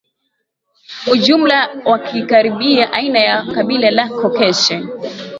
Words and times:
ujumla 1.11 1.69
wakikaribia 1.85 2.93
aina 2.93 3.35
wa 3.45 3.53
kabila 3.53 3.91
la 3.91 4.09
Caucasian 4.09 4.89